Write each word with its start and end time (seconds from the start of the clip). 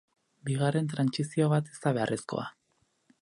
Bigarren 0.47 0.87
trantsizio 0.93 1.51
bat 1.53 1.69
ez 1.73 1.77
da 1.85 1.93
beharrezkoa. 1.99 2.47